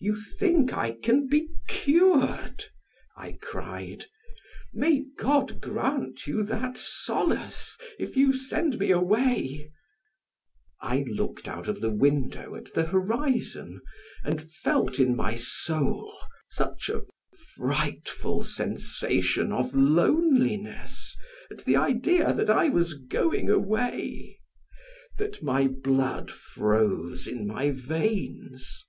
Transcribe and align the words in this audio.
"You 0.00 0.16
think 0.16 0.72
I 0.72 0.90
can 0.90 1.28
be 1.28 1.46
cured?" 1.68 2.64
I 3.16 3.38
cried. 3.40 4.06
"May 4.72 5.04
God 5.16 5.60
grant 5.60 6.26
you 6.26 6.42
that 6.42 6.76
solace 6.76 7.78
if 7.96 8.16
you 8.16 8.32
send 8.32 8.80
me 8.80 8.90
away" 8.90 9.70
I 10.80 11.04
looked 11.06 11.46
out 11.46 11.68
of 11.68 11.80
the 11.80 11.88
window 11.92 12.56
at 12.56 12.74
the 12.74 12.82
horizon 12.86 13.80
and 14.24 14.42
felt 14.42 14.98
in 14.98 15.14
my 15.14 15.36
soul 15.36 16.18
such 16.48 16.88
a 16.88 17.04
frightful 17.56 18.42
sensation 18.42 19.52
of 19.52 19.72
loneliness 19.72 21.16
at 21.48 21.64
the 21.64 21.76
idea 21.76 22.32
that 22.32 22.50
I 22.50 22.70
was 22.70 22.94
going 22.94 23.48
away, 23.48 24.40
that 25.16 25.44
my 25.44 25.68
blood 25.68 26.28
froze 26.32 27.28
in 27.28 27.46
my 27.46 27.70
veins. 27.70 28.82